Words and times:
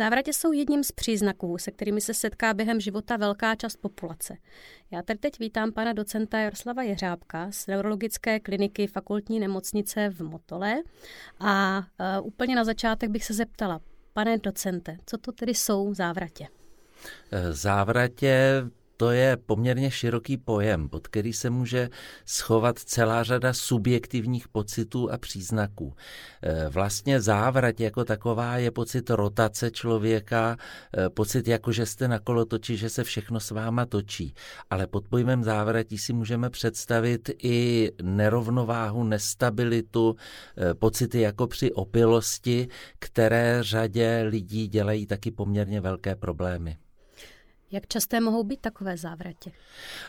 Závratě 0.00 0.32
jsou 0.32 0.52
jedním 0.52 0.84
z 0.84 0.92
příznaků, 0.92 1.58
se 1.58 1.70
kterými 1.70 2.00
se 2.00 2.14
setká 2.14 2.54
během 2.54 2.80
života 2.80 3.16
velká 3.16 3.54
část 3.54 3.76
populace. 3.76 4.36
Já 4.90 5.02
tady 5.02 5.18
teď 5.18 5.38
vítám 5.38 5.72
pana 5.72 5.92
docenta 5.92 6.38
Jaroslava 6.38 6.82
Jeřábka 6.82 7.52
z 7.52 7.66
neurologické 7.66 8.40
kliniky 8.40 8.86
fakultní 8.86 9.40
nemocnice 9.40 10.08
v 10.08 10.20
Motole 10.20 10.82
a 11.40 11.78
uh, 11.78 12.26
úplně 12.26 12.56
na 12.56 12.64
začátek 12.64 13.10
bych 13.10 13.24
se 13.24 13.34
zeptala, 13.34 13.80
pane 14.12 14.38
docente, 14.38 14.96
co 15.06 15.18
to 15.18 15.32
tedy 15.32 15.54
jsou 15.54 15.94
závratě? 15.94 16.46
Závratě 17.50 18.64
to 19.00 19.10
je 19.10 19.36
poměrně 19.36 19.90
široký 19.90 20.36
pojem, 20.36 20.88
pod 20.88 21.08
který 21.08 21.32
se 21.32 21.50
může 21.50 21.88
schovat 22.24 22.78
celá 22.78 23.22
řada 23.22 23.52
subjektivních 23.52 24.48
pocitů 24.48 25.12
a 25.12 25.18
příznaků. 25.18 25.94
E, 26.42 26.68
vlastně 26.68 27.20
závrat 27.20 27.80
jako 27.80 28.04
taková 28.04 28.56
je 28.56 28.70
pocit 28.70 29.10
rotace 29.10 29.70
člověka, 29.70 30.56
e, 30.98 31.10
pocit 31.10 31.48
jako, 31.48 31.72
že 31.72 31.86
jste 31.86 32.08
na 32.08 32.18
kolotoči, 32.18 32.76
že 32.76 32.88
se 32.88 33.04
všechno 33.04 33.40
s 33.40 33.50
váma 33.50 33.86
točí. 33.86 34.34
Ale 34.70 34.86
pod 34.86 35.08
pojmem 35.08 35.44
závratí 35.44 35.98
si 35.98 36.12
můžeme 36.12 36.50
představit 36.50 37.30
i 37.42 37.90
nerovnováhu, 38.02 39.04
nestabilitu, 39.04 40.16
e, 40.70 40.74
pocity 40.74 41.20
jako 41.20 41.46
při 41.46 41.72
opilosti, 41.72 42.68
které 42.98 43.58
řadě 43.60 44.22
lidí 44.28 44.68
dělají 44.68 45.06
taky 45.06 45.30
poměrně 45.30 45.80
velké 45.80 46.16
problémy. 46.16 46.76
Jak 47.72 47.86
časté 47.88 48.20
mohou 48.20 48.44
být 48.44 48.60
takové 48.60 48.96
závratě? 48.96 49.52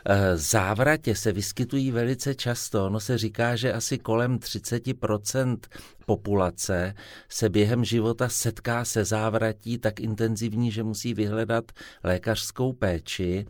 Eh, 0.05 0.37
závratě 0.37 1.15
se 1.15 1.31
vyskytují 1.31 1.91
velice 1.91 2.35
často. 2.35 2.85
Ono 2.85 2.99
se 2.99 3.17
říká, 3.17 3.55
že 3.55 3.73
asi 3.73 3.97
kolem 3.97 4.39
30% 4.39 5.57
populace 6.05 6.93
se 7.29 7.49
během 7.49 7.85
života 7.85 8.29
setká 8.29 8.85
se 8.85 9.05
závratí 9.05 9.77
tak 9.77 9.99
intenzivní, 9.99 10.71
že 10.71 10.83
musí 10.83 11.13
vyhledat 11.13 11.71
lékařskou 12.03 12.73
péči. 12.73 13.45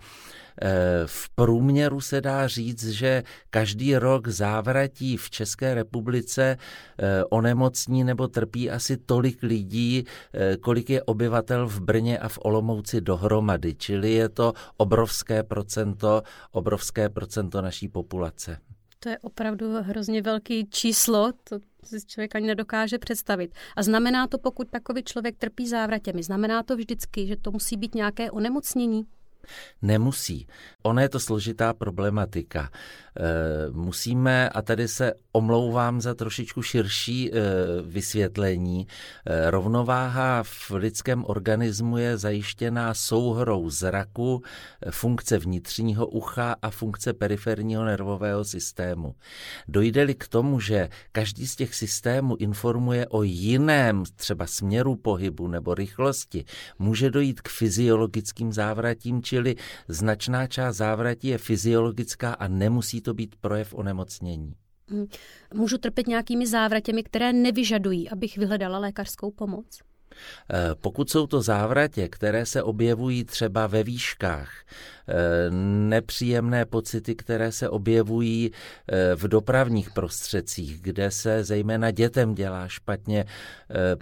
Eh, 0.61 1.03
v 1.05 1.29
průměru 1.29 2.01
se 2.01 2.21
dá 2.21 2.47
říct, 2.47 2.89
že 2.89 3.23
každý 3.49 3.95
rok 3.95 4.27
závratí 4.27 5.17
v 5.17 5.29
České 5.29 5.73
republice 5.73 6.57
eh, 6.99 7.23
onemocní 7.29 8.03
nebo 8.03 8.27
trpí 8.27 8.69
asi 8.69 8.97
tolik 8.97 9.43
lidí, 9.43 10.05
eh, 10.33 10.57
kolik 10.57 10.89
je 10.89 11.03
obyvatel 11.03 11.67
v 11.67 11.79
Brně 11.81 12.19
a 12.19 12.27
v 12.27 12.39
Olomouci 12.41 13.01
dohromady. 13.01 13.75
Čili 13.75 14.11
je 14.11 14.29
to 14.29 14.53
obrovské 14.77 15.43
procento, 15.43 16.21
obrovské 16.51 17.09
procento 17.09 17.61
naší 17.61 17.87
populace. 17.87 18.57
To 18.99 19.09
je 19.09 19.19
opravdu 19.19 19.81
hrozně 19.81 20.21
velký 20.21 20.67
číslo, 20.69 21.31
to 21.43 21.59
si 21.85 22.05
člověk 22.05 22.35
ani 22.35 22.47
nedokáže 22.47 22.97
představit. 22.97 23.53
A 23.75 23.83
znamená 23.83 24.27
to, 24.27 24.37
pokud 24.37 24.69
takový 24.69 25.03
člověk 25.03 25.37
trpí 25.37 25.67
závratěmi, 25.67 26.23
znamená 26.23 26.63
to 26.63 26.75
vždycky, 26.75 27.27
že 27.27 27.35
to 27.35 27.51
musí 27.51 27.77
být 27.77 27.95
nějaké 27.95 28.31
onemocnění? 28.31 29.05
Nemusí. 29.81 30.47
Ona 30.83 31.01
je 31.01 31.09
to 31.09 31.19
složitá 31.19 31.73
problematika. 31.73 32.69
E, 33.17 33.71
musíme, 33.71 34.49
a 34.49 34.61
tady 34.61 34.87
se 34.87 35.13
omlouvám 35.31 36.01
za 36.01 36.13
trošičku 36.15 36.61
širší 36.61 37.31
e, 37.31 37.41
vysvětlení, 37.81 38.87
e, 39.25 39.51
rovnováha 39.51 40.43
v 40.43 40.71
lidském 40.71 41.25
organismu 41.25 41.97
je 41.97 42.17
zajištěná 42.17 42.93
souhrou 42.93 43.69
zraku, 43.69 44.43
funkce 44.89 45.37
vnitřního 45.37 46.07
ucha 46.07 46.55
a 46.61 46.69
funkce 46.69 47.13
periferního 47.13 47.85
nervového 47.85 48.45
systému. 48.45 49.15
Dojde-li 49.67 50.15
k 50.15 50.27
tomu, 50.27 50.59
že 50.59 50.89
každý 51.11 51.47
z 51.47 51.55
těch 51.55 51.75
systémů 51.75 52.35
informuje 52.35 53.07
o 53.07 53.23
jiném 53.23 54.03
třeba 54.15 54.47
směru 54.47 54.95
pohybu 54.95 55.47
nebo 55.47 55.73
rychlosti, 55.73 56.45
může 56.79 57.09
dojít 57.09 57.41
k 57.41 57.49
fyziologickým 57.49 58.53
závratím, 58.53 59.21
čili 59.31 59.55
značná 59.87 60.47
část 60.47 60.75
závratí 60.75 61.27
je 61.27 61.37
fyziologická 61.37 62.33
a 62.33 62.47
nemusí 62.47 63.01
to 63.01 63.13
být 63.13 63.35
projev 63.35 63.73
onemocnění. 63.73 64.53
Hmm. 64.87 65.05
Můžu 65.53 65.77
trpět 65.77 66.07
nějakými 66.07 66.47
závratěmi, 66.47 67.03
které 67.03 67.33
nevyžadují, 67.33 68.09
abych 68.09 68.37
vyhledala 68.37 68.79
lékařskou 68.79 69.31
pomoc? 69.31 69.79
Eh, 70.53 70.75
pokud 70.81 71.09
jsou 71.09 71.27
to 71.27 71.41
závratě, 71.41 72.07
které 72.07 72.45
se 72.45 72.63
objevují 72.63 73.23
třeba 73.23 73.67
ve 73.67 73.83
výškách, 73.83 74.51
eh, 75.07 75.15
nepříjemné 75.89 76.65
pocity, 76.65 77.15
které 77.15 77.51
se 77.51 77.69
objevují 77.69 78.51
eh, 78.51 79.15
v 79.15 79.27
dopravních 79.27 79.89
prostředcích, 79.91 80.81
kde 80.81 81.11
se 81.11 81.43
zejména 81.43 81.91
dětem 81.91 82.35
dělá 82.35 82.67
špatně 82.67 83.25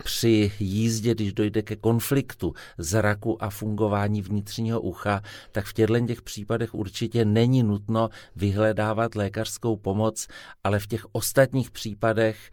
při 0.04 0.52
jízdě, 0.60 1.16
když 1.16 1.34
dojde 1.34 1.62
ke 1.62 1.76
konfliktu 1.76 2.54
zraku 2.78 3.44
a 3.44 3.50
fungování 3.50 4.22
vnitřního 4.22 4.82
ucha, 4.82 5.22
tak 5.52 5.66
v 5.66 5.74
těchto 5.74 6.00
těch 6.00 6.22
případech 6.22 6.76
určitě 6.76 7.26
není 7.26 7.64
nutno 7.64 8.10
vyhledávat 8.36 9.16
lékařskou 9.16 9.76
pomoc, 9.76 10.28
ale 10.64 10.80
v 10.80 10.88
těch 10.88 11.06
ostatních 11.12 11.72
případech 11.72 12.52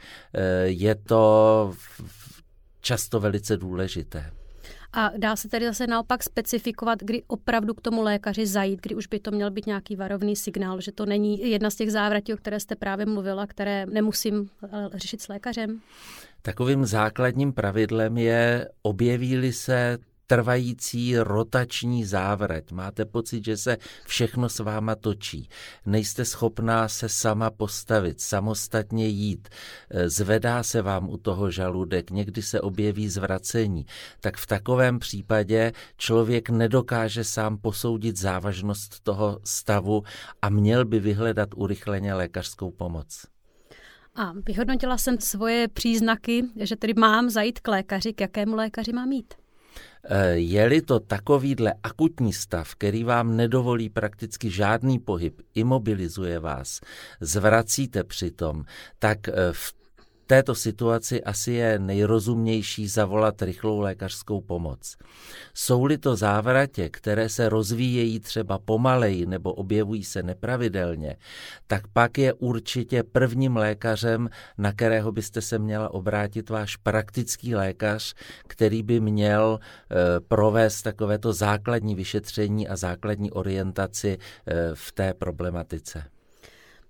je 0.64 0.94
to 0.94 1.72
často 2.86 3.20
velice 3.20 3.56
důležité. 3.56 4.30
A 4.92 5.10
dá 5.16 5.36
se 5.36 5.48
tedy 5.48 5.66
zase 5.66 5.86
naopak 5.86 6.22
specifikovat, 6.22 6.98
kdy 7.02 7.22
opravdu 7.26 7.74
k 7.74 7.80
tomu 7.80 8.02
lékaři 8.02 8.46
zajít, 8.46 8.80
kdy 8.82 8.94
už 8.94 9.06
by 9.06 9.18
to 9.20 9.30
měl 9.30 9.50
být 9.50 9.66
nějaký 9.66 9.96
varovný 9.96 10.36
signál, 10.36 10.80
že 10.80 10.92
to 10.92 11.06
není 11.06 11.50
jedna 11.50 11.70
z 11.70 11.74
těch 11.74 11.92
závratí, 11.92 12.34
o 12.34 12.36
které 12.36 12.60
jste 12.60 12.76
právě 12.76 13.06
mluvila, 13.06 13.46
které 13.46 13.86
nemusím 13.86 14.50
eh, 14.64 14.68
řešit 14.94 15.22
s 15.22 15.28
lékařem? 15.28 15.80
Takovým 16.42 16.86
základním 16.86 17.52
pravidlem 17.52 18.18
je, 18.18 18.68
objeví 18.82 19.52
se 19.52 19.98
trvající 20.26 21.18
rotační 21.18 22.04
závrať. 22.04 22.72
Máte 22.72 23.04
pocit, 23.04 23.44
že 23.44 23.56
se 23.56 23.76
všechno 24.04 24.48
s 24.48 24.58
váma 24.58 24.94
točí. 24.94 25.48
Nejste 25.86 26.24
schopná 26.24 26.88
se 26.88 27.08
sama 27.08 27.50
postavit, 27.50 28.20
samostatně 28.20 29.08
jít. 29.08 29.48
E, 29.90 30.10
zvedá 30.10 30.62
se 30.62 30.82
vám 30.82 31.08
u 31.08 31.16
toho 31.16 31.50
žaludek, 31.50 32.10
někdy 32.10 32.42
se 32.42 32.60
objeví 32.60 33.08
zvracení. 33.08 33.86
Tak 34.20 34.36
v 34.36 34.46
takovém 34.46 34.98
případě 34.98 35.72
člověk 35.96 36.50
nedokáže 36.50 37.24
sám 37.24 37.58
posoudit 37.58 38.16
závažnost 38.16 39.00
toho 39.00 39.40
stavu 39.44 40.02
a 40.42 40.48
měl 40.48 40.84
by 40.84 41.00
vyhledat 41.00 41.48
urychleně 41.54 42.14
lékařskou 42.14 42.70
pomoc. 42.70 43.26
A 44.14 44.32
vyhodnotila 44.46 44.98
jsem 44.98 45.20
svoje 45.20 45.68
příznaky, 45.68 46.42
že 46.60 46.76
tedy 46.76 46.94
mám 46.94 47.30
zajít 47.30 47.60
k 47.60 47.68
lékaři. 47.68 48.12
K 48.12 48.20
jakému 48.20 48.56
lékaři 48.56 48.92
mám 48.92 49.12
jít? 49.12 49.34
Eh, 50.08 50.28
je-li 50.28 50.82
to 50.82 51.00
takovýhle 51.00 51.74
akutní 51.82 52.32
stav, 52.32 52.74
který 52.74 53.04
vám 53.04 53.36
nedovolí 53.36 53.88
prakticky 53.88 54.50
žádný 54.50 54.98
pohyb, 54.98 55.40
imobilizuje 55.54 56.38
vás, 56.38 56.80
zvracíte 57.20 58.04
přitom, 58.04 58.64
tak 58.98 59.28
eh, 59.28 59.32
v 59.52 59.75
této 60.26 60.54
situaci 60.54 61.24
asi 61.24 61.52
je 61.52 61.78
nejrozumnější 61.78 62.88
zavolat 62.88 63.42
rychlou 63.42 63.80
lékařskou 63.80 64.40
pomoc. 64.40 64.96
Jsou-li 65.54 65.98
to 65.98 66.16
závratě, 66.16 66.88
které 66.88 67.28
se 67.28 67.48
rozvíjejí 67.48 68.20
třeba 68.20 68.58
pomaleji 68.58 69.26
nebo 69.26 69.52
objevují 69.52 70.04
se 70.04 70.22
nepravidelně, 70.22 71.16
tak 71.66 71.86
pak 71.92 72.18
je 72.18 72.32
určitě 72.32 73.02
prvním 73.02 73.56
lékařem, 73.56 74.28
na 74.58 74.72
kterého 74.72 75.12
byste 75.12 75.40
se 75.40 75.58
měla 75.58 75.94
obrátit 75.94 76.50
váš 76.50 76.76
praktický 76.76 77.54
lékař, 77.54 78.14
který 78.46 78.82
by 78.82 79.00
měl 79.00 79.58
e, 79.60 80.20
provést 80.20 80.82
takovéto 80.82 81.32
základní 81.32 81.94
vyšetření 81.94 82.68
a 82.68 82.76
základní 82.76 83.30
orientaci 83.30 84.18
e, 84.46 84.70
v 84.74 84.92
té 84.92 85.14
problematice. 85.14 86.15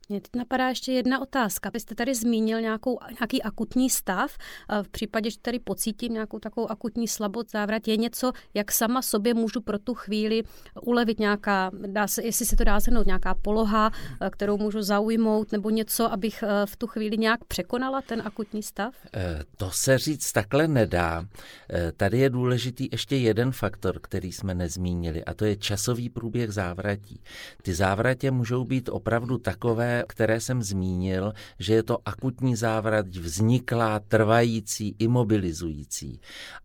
Mě 0.09 0.21
teď 0.21 0.31
napadá 0.37 0.69
ještě 0.69 0.93
jedna 0.93 1.21
otázka. 1.21 1.71
Vy 1.75 1.81
jste 1.81 1.95
tady 1.95 2.15
zmínil 2.15 2.61
nějakou, 2.61 2.99
nějaký 3.21 3.43
akutní 3.43 3.91
stav. 3.91 4.37
V 4.83 4.89
případě, 4.89 5.31
že 5.31 5.39
tady 5.43 5.59
pocítím 5.59 6.13
nějakou 6.13 6.39
takovou 6.39 6.71
akutní 6.71 7.09
slabost, 7.09 7.51
závrat, 7.51 7.89
je 7.89 7.97
něco, 7.97 8.33
jak 8.55 8.73
sama 8.73 9.03
sobě 9.03 9.35
můžu 9.35 9.61
pro 9.61 9.79
tu 9.79 9.95
chvíli 9.95 10.43
ulevit 10.83 11.19
nějaká, 11.19 11.71
dá 11.87 12.07
se, 12.07 12.23
jestli 12.23 12.47
se 12.47 12.57
to 12.57 12.65
dá 12.65 12.81
zhrnout, 12.81 13.07
nějaká 13.07 13.35
poloha, 13.35 13.91
kterou 14.31 14.59
můžu 14.59 14.83
zaujmout, 14.83 15.53
nebo 15.53 15.71
něco, 15.71 16.13
abych 16.13 16.43
eh, 16.43 16.67
v 16.67 16.77
tu 16.77 16.87
chvíli 16.87 17.19
nějak 17.19 17.45
překonala 17.45 18.03
ten 18.03 18.23
akutní 18.25 18.63
stav? 18.63 18.95
Eh, 19.15 19.43
to 19.57 19.71
se 19.71 19.99
říct 19.99 20.33
takhle 20.33 20.69
nedá. 20.69 21.25
Eh, 21.71 21.93
tady 21.93 22.19
je 22.19 22.31
důležitý 22.31 22.89
ještě 22.93 23.17
jeden 23.17 23.53
faktor, 23.53 23.99
který 24.01 24.33
jsme 24.33 24.55
nezmínili, 24.55 25.25
a 25.25 25.35
to 25.35 25.45
je 25.45 25.57
časový 25.57 26.09
průběh 26.09 26.51
závratí. 26.51 27.21
Ty 27.63 27.75
závratě 27.75 28.31
můžou 28.31 28.65
být 28.65 28.89
opravdu 28.89 29.39
takové, 29.39 29.96
které, 30.09 30.41
jsem 30.41 30.63
zmínil, 30.63 31.33
že 31.59 31.75
je 31.75 31.83
to 31.83 31.99
akutní 32.05 32.57
závrať, 32.57 33.07
vzniklá, 33.07 34.01
trvající, 34.01 34.97
imobilizující. 34.99 36.21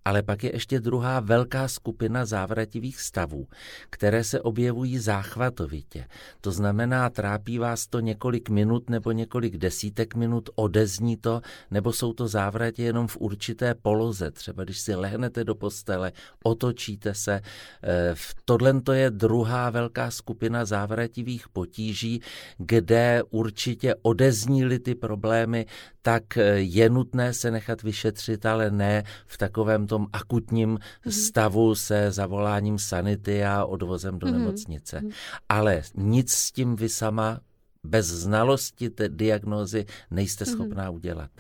Ale 0.05 0.23
pak 0.23 0.43
je 0.43 0.55
ještě 0.55 0.79
druhá 0.79 1.19
velká 1.19 1.67
skupina 1.67 2.25
závrativých 2.25 3.01
stavů, 3.01 3.47
které 3.89 4.23
se 4.23 4.41
objevují 4.41 4.97
záchvatovitě. 4.97 6.05
To 6.41 6.51
znamená, 6.51 7.09
trápí 7.09 7.57
vás 7.57 7.87
to 7.87 7.99
několik 7.99 8.49
minut 8.49 8.89
nebo 8.89 9.11
několik 9.11 9.57
desítek 9.57 10.15
minut, 10.15 10.49
odezní 10.55 11.17
to, 11.17 11.41
nebo 11.71 11.93
jsou 11.93 12.13
to 12.13 12.27
závratě 12.27 12.83
jenom 12.83 13.07
v 13.07 13.17
určité 13.17 13.75
poloze. 13.75 14.31
Třeba 14.31 14.63
když 14.63 14.79
si 14.79 14.95
lehnete 14.95 15.43
do 15.43 15.55
postele, 15.55 16.11
otočíte 16.43 17.13
se. 17.13 17.41
Eh, 17.83 18.15
tohle 18.45 18.81
to 18.81 18.93
je 18.93 19.09
druhá 19.09 19.69
velká 19.69 20.11
skupina 20.11 20.65
závrativých 20.65 21.49
potíží, 21.49 22.21
kde 22.57 23.20
určitě 23.23 23.95
odezníli 24.01 24.79
ty 24.79 24.95
problémy, 24.95 25.65
tak 26.01 26.37
eh, 26.37 26.59
je 26.59 26.89
nutné 26.89 27.33
se 27.33 27.51
nechat 27.51 27.83
vyšetřit, 27.83 28.45
ale 28.45 28.71
ne 28.71 29.03
v 29.27 29.37
takovém 29.37 29.87
tom 29.87 30.07
akutním 30.13 30.77
mm-hmm. 30.77 31.27
stavu 31.27 31.75
se 31.75 32.11
zavoláním 32.11 32.79
sanity 32.79 33.45
a 33.45 33.65
odvozem 33.65 34.19
do 34.19 34.27
mm-hmm. 34.27 34.31
nemocnice. 34.31 34.99
Mm-hmm. 34.99 35.13
Ale 35.49 35.81
nic 35.95 36.31
s 36.31 36.51
tím 36.51 36.75
vy 36.75 36.89
sama 36.89 37.39
bez 37.83 38.07
znalosti 38.07 38.89
té 38.89 39.09
diagnózy 39.09 39.85
nejste 40.11 40.45
mhm. 40.45 40.53
schopná 40.53 40.89
udělat. 40.89 41.31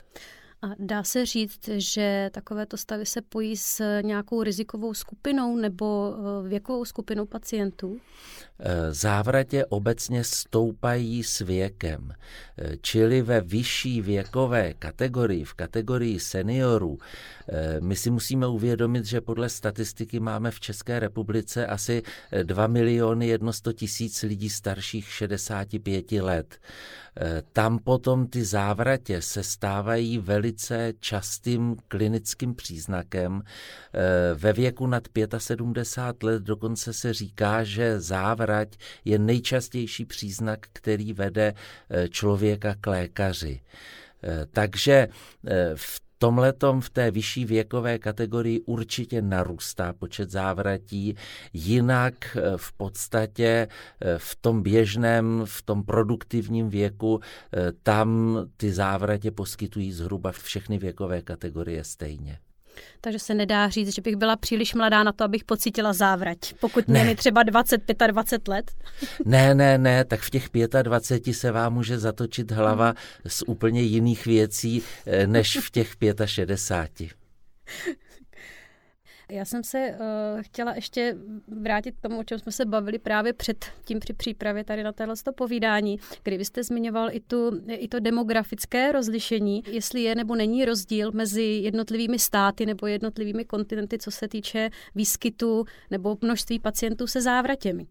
A 0.63 0.67
dá 0.79 1.03
se 1.03 1.25
říct, 1.25 1.69
že 1.77 2.29
takovéto 2.33 2.77
stavy 2.77 3.05
se 3.05 3.21
pojí 3.21 3.57
s 3.57 4.01
nějakou 4.01 4.43
rizikovou 4.43 4.93
skupinou 4.93 5.55
nebo 5.55 6.15
eh, 6.45 6.49
věkovou 6.49 6.85
skupinou 6.85 7.25
pacientů? 7.25 7.97
Eh, 8.59 8.93
závratě 8.93 9.65
obecně 9.65 10.23
stoupají 10.23 11.23
s 11.23 11.39
věkem, 11.39 12.11
eh, 12.57 12.77
čili 12.81 13.21
ve 13.21 13.41
vyšší 13.41 14.01
věkové 14.01 14.73
kategorii, 14.73 15.43
v 15.43 15.53
kategorii 15.53 16.19
seniorů, 16.19 16.97
my 17.79 17.95
si 17.95 18.11
musíme 18.11 18.47
uvědomit, 18.47 19.05
že 19.05 19.21
podle 19.21 19.49
statistiky 19.49 20.19
máme 20.19 20.51
v 20.51 20.59
České 20.59 20.99
republice 20.99 21.67
asi 21.67 22.03
2 22.43 22.67
miliony 22.67 23.37
100 23.51 23.73
tisíc 23.73 24.23
lidí 24.23 24.49
starších 24.49 25.07
65 25.07 26.11
let. 26.11 26.59
Tam 27.53 27.79
potom 27.79 28.27
ty 28.27 28.45
závratě 28.45 29.21
se 29.21 29.43
stávají 29.43 30.17
velice 30.17 30.50
častým 30.99 31.75
klinickým 31.87 32.55
příznakem. 32.55 33.41
Ve 34.35 34.53
věku 34.53 34.87
nad 34.87 35.07
75 35.37 36.23
let 36.23 36.43
dokonce 36.43 36.93
se 36.93 37.13
říká, 37.13 37.63
že 37.63 37.99
závrať 37.99 38.77
je 39.05 39.19
nejčastější 39.19 40.05
příznak, 40.05 40.59
který 40.73 41.13
vede 41.13 41.53
člověka 42.09 42.75
k 42.81 42.87
lékaři. 42.87 43.61
Takže 44.51 45.07
v 45.75 46.01
tomhletom 46.21 46.81
v 46.81 46.89
té 46.89 47.11
vyšší 47.11 47.45
věkové 47.45 47.99
kategorii 47.99 48.59
určitě 48.59 49.21
narůstá 49.21 49.93
počet 49.93 50.31
závratí, 50.31 51.15
jinak 51.53 52.37
eh, 52.37 52.41
v 52.57 52.73
podstatě 52.73 53.67
eh, 54.01 54.17
v 54.17 54.35
tom 54.35 54.61
běžném, 54.61 55.41
v 55.45 55.61
tom 55.61 55.83
produktivním 55.83 56.69
věku, 56.69 57.19
eh, 57.19 57.71
tam 57.83 58.37
ty 58.57 58.73
závratě 58.73 59.31
poskytují 59.31 59.91
zhruba 59.91 60.31
všechny 60.31 60.77
věkové 60.77 61.21
kategorie 61.21 61.83
stejně. 61.83 62.39
Takže 63.01 63.19
se 63.19 63.33
nedá 63.33 63.69
říct, 63.69 63.95
že 63.95 64.01
bych 64.01 64.15
byla 64.15 64.35
příliš 64.35 64.73
mladá 64.73 65.03
na 65.03 65.11
to, 65.11 65.23
abych 65.23 65.43
pocítila 65.43 65.93
závrať. 65.93 66.37
Pokud 66.59 66.87
mě 66.87 67.03
mi 67.03 67.15
třeba 67.15 67.43
20, 67.43 67.81
25 68.07 68.47
let. 68.47 68.71
Ne, 69.25 69.55
ne, 69.55 69.77
ne, 69.77 70.05
tak 70.05 70.19
v 70.19 70.29
těch 70.29 70.49
25 70.81 71.33
se 71.33 71.51
vám 71.51 71.73
může 71.73 71.99
zatočit 71.99 72.51
hlava 72.51 72.93
z 73.27 73.43
úplně 73.47 73.81
jiných 73.81 74.25
věcí, 74.25 74.83
eh, 75.05 75.27
než 75.27 75.57
v 75.57 75.71
těch 75.71 75.95
65. 76.25 77.11
Já 79.31 79.45
jsem 79.45 79.63
se 79.63 79.97
uh, 79.99 80.41
chtěla 80.41 80.75
ještě 80.75 81.17
vrátit 81.47 81.95
k 81.95 82.01
tomu, 82.01 82.19
o 82.19 82.23
čem 82.23 82.39
jsme 82.39 82.51
se 82.51 82.65
bavili 82.65 82.99
právě 82.99 83.33
před 83.33 83.65
tím 83.85 83.99
při 83.99 84.13
přípravě 84.13 84.63
tady 84.63 84.83
na 84.83 84.91
téhle 84.91 85.15
povídání, 85.35 85.99
kdy 86.23 86.37
vy 86.37 86.45
jste 86.45 86.63
zmiňoval 86.63 87.09
i, 87.11 87.19
tu, 87.19 87.61
i 87.67 87.87
to 87.87 87.99
demografické 87.99 88.91
rozlišení, 88.91 89.63
jestli 89.67 90.01
je 90.01 90.15
nebo 90.15 90.35
není 90.35 90.65
rozdíl 90.65 91.11
mezi 91.11 91.43
jednotlivými 91.43 92.19
státy 92.19 92.65
nebo 92.65 92.87
jednotlivými 92.87 93.45
kontinenty, 93.45 93.97
co 93.97 94.11
se 94.11 94.27
týče 94.27 94.69
výskytu 94.95 95.65
nebo 95.91 96.17
množství 96.21 96.59
pacientů 96.59 97.07
se 97.07 97.21
závratěmi. 97.21 97.87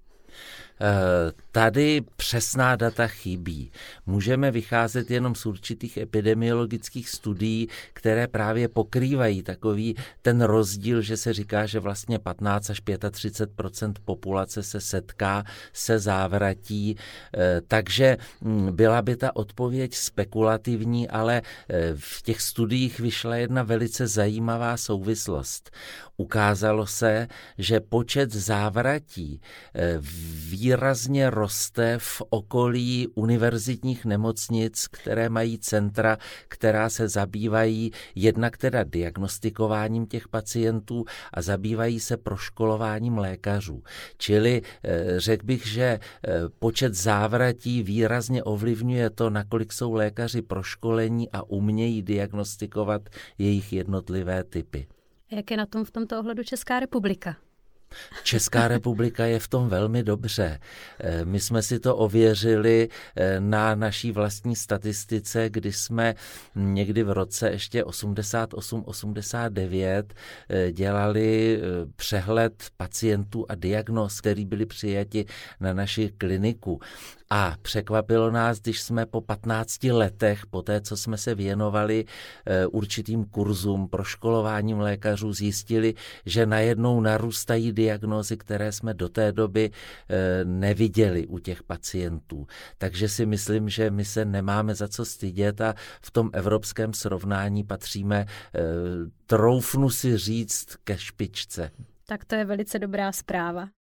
Eh, 0.83 1.33
tady 1.53 2.03
přesná 2.17 2.77
data 2.77 3.07
chybí. 3.07 3.73
Můžeme 4.07 4.51
vycházet 4.51 5.11
jenom 5.11 5.35
z 5.35 5.47
určitých 5.47 5.97
epidemiologických 5.97 7.09
studií, 7.09 7.69
které 7.93 8.27
právě 8.27 8.69
pokrývají 8.69 9.43
takový 9.43 9.97
ten 10.23 10.41
rozdíl, 10.41 11.03
že 11.03 11.17
se 11.17 11.33
říká, 11.33 11.67
že 11.67 11.81
vlastně 11.81 12.19
15 12.19 12.71
až 12.71 12.83
35% 12.83 13.93
populace 14.05 14.63
se 14.63 14.81
setká 14.81 15.45
se 15.73 15.99
závratí. 15.99 16.97
Eh, 17.37 17.61
takže 17.69 18.17
hm, 18.43 18.77
byla 18.77 19.03
by 19.03 19.17
ta 19.17 19.37
odpověď 19.37 19.95
spekulativní, 19.95 21.09
ale 21.09 21.43
eh, 21.69 21.93
v 21.97 22.23
těch 22.23 22.41
studiích 22.41 23.01
vyšla 23.01 23.37
jedna 23.37 23.63
velice 23.63 24.07
zajímavá 24.07 24.77
souvislost. 24.77 25.71
Ukázalo 26.17 26.87
se, 26.87 27.29
že 27.59 27.81
počet 27.81 28.33
závratí 28.33 29.41
výrazně 30.51 31.31
roste 31.31 31.99
v 31.99 32.23
okolí 32.31 33.09
univerzitních 33.15 34.05
nemocnic, 34.05 34.87
které 34.89 35.29
mají 35.29 35.59
centra, 35.59 36.19
která 36.49 36.89
se 36.89 37.09
zabývají 37.09 37.91
jednak 38.15 38.57
teda 38.57 38.85
diagnostikováním 38.85 40.07
těch 40.07 40.29
pacientů 40.29 41.05
a 41.35 41.43
zabývají 41.43 42.01
se 42.01 42.17
proškolováním 42.17 43.19
lékařů. 43.19 43.83
Čili 44.19 44.63
eh, 44.85 45.21
řekl 45.21 45.47
bych, 45.47 45.67
že 45.67 45.83
eh, 45.83 46.01
počet 46.59 46.95
závratí 46.95 47.83
výrazně 47.83 48.43
ovlivňuje 48.43 49.11
to, 49.11 49.31
nakolik 49.31 49.73
jsou 49.73 49.93
lékaři 49.93 50.43
proškolení 50.43 51.31
a 51.31 51.43
umějí 51.43 52.03
diagnostikovat 52.03 53.03
jejich 53.39 53.73
jednotlivé 53.73 54.45
typy. 54.45 54.87
Jak 55.31 55.51
je 55.51 55.57
na 55.57 55.67
tom 55.67 55.85
v 55.85 55.91
tomto 55.91 56.19
ohledu 56.19 56.43
Česká 56.43 56.81
republika? 56.81 57.37
Česká 58.23 58.69
republika 58.69 59.25
je 59.25 59.39
v 59.39 59.49
tom 59.49 59.69
velmi 59.69 60.03
dobře. 60.03 60.61
Eh, 61.01 61.25
my 61.25 61.41
jsme 61.41 61.63
si 61.63 61.81
to 61.81 61.97
ověřili 61.97 62.89
eh, 63.17 63.41
na 63.41 63.75
naší 63.75 64.13
vlastní 64.13 64.57
statistice, 64.57 65.51
kdy 65.51 65.73
jsme 65.73 66.15
někdy 66.55 67.03
v 67.03 67.11
roce 67.11 67.51
ještě 67.51 67.83
88-89 67.83 70.05
eh, 70.49 70.73
dělali 70.73 71.61
přehled 71.97 72.65
pacientů 72.77 73.47
a 73.49 73.55
diagnóz, 73.55 74.21
který 74.21 74.45
byli 74.45 74.67
přijati 74.67 75.27
na 75.61 75.73
naši 75.73 76.13
kliniku. 76.19 76.81
A 77.33 77.57
překvapilo 77.63 78.31
nás, 78.31 78.61
když 78.61 78.81
jsme 78.81 79.07
po 79.07 79.21
15 79.21 79.85
letech, 79.85 80.47
po 80.47 80.63
té, 80.63 80.81
co 80.81 80.97
jsme 80.97 81.19
se 81.19 81.35
věnovali 81.35 82.05
určitým 82.71 83.25
kurzům, 83.25 83.89
proškolováním 83.89 84.81
lékařů, 84.81 85.33
zjistili, 85.33 85.95
že 86.27 86.47
najednou 86.47 87.01
narůstají 87.01 87.73
diagnózy, 87.81 88.37
které 88.37 88.73
jsme 88.73 88.95
do 88.95 89.09
té 89.09 89.33
doby 89.33 89.71
eh, 89.71 90.45
neviděli 90.45 91.27
u 91.27 91.39
těch 91.39 91.63
pacientů. 91.63 92.47
Takže 92.79 93.09
si 93.09 93.27
myslím, 93.27 93.69
že 93.69 93.91
my 93.91 94.05
se 94.05 94.25
nemáme 94.25 94.75
za 94.75 94.89
co 94.89 95.05
stydět 95.05 95.61
a 95.61 95.75
v 96.03 96.11
tom 96.11 96.31
evropském 96.33 96.95
srovnání 96.95 97.65
patříme, 97.65 98.27
eh, 98.27 98.61
troufnu 99.27 99.91
si 99.91 100.19
říct, 100.19 100.77
ke 100.85 100.99
špičce. 100.99 101.71
Tak 102.07 102.25
to 102.25 102.35
je 102.35 102.45
velice 102.45 102.79
dobrá 102.79 103.13
zpráva. 103.13 103.80